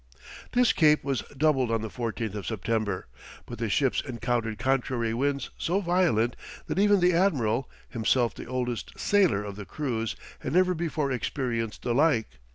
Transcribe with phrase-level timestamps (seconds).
[0.53, 3.05] This cape was doubled on the 14th of September,
[3.45, 6.35] but the ships encountered contrary winds so violent,
[6.65, 11.83] that even the admiral, himself the oldest sailor of the crews, had never before experienced
[11.83, 12.39] the like.